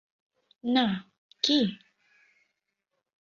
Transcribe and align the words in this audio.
না, 0.63 0.85
কী? 1.43 1.59